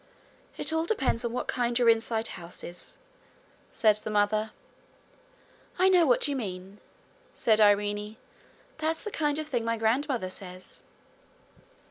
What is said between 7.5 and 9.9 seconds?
Irene. 'That's the kind of thing my